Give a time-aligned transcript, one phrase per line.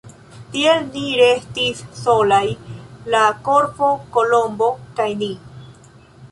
[0.53, 2.41] Tiel ni restis solaj—
[3.17, 5.33] la Korvo, Kolombo kaj mi.